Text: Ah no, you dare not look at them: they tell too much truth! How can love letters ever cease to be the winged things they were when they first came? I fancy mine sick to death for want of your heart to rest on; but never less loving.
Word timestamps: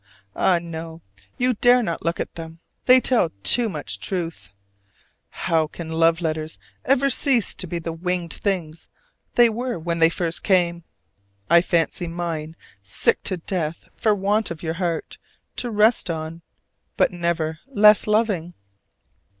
Ah 0.35 0.57
no, 0.57 1.03
you 1.37 1.53
dare 1.53 1.83
not 1.83 2.03
look 2.03 2.19
at 2.19 2.33
them: 2.33 2.59
they 2.85 2.99
tell 2.99 3.29
too 3.43 3.69
much 3.69 3.99
truth! 3.99 4.49
How 5.29 5.67
can 5.67 5.91
love 5.91 6.21
letters 6.21 6.57
ever 6.83 7.07
cease 7.11 7.53
to 7.53 7.67
be 7.67 7.77
the 7.77 7.93
winged 7.93 8.33
things 8.33 8.87
they 9.35 9.47
were 9.47 9.77
when 9.77 9.99
they 9.99 10.09
first 10.09 10.41
came? 10.41 10.85
I 11.51 11.61
fancy 11.61 12.07
mine 12.07 12.55
sick 12.81 13.21
to 13.25 13.37
death 13.37 13.85
for 13.95 14.15
want 14.15 14.49
of 14.49 14.63
your 14.63 14.73
heart 14.81 15.19
to 15.57 15.69
rest 15.69 16.09
on; 16.09 16.41
but 16.97 17.11
never 17.11 17.59
less 17.67 18.07
loving. 18.07 18.55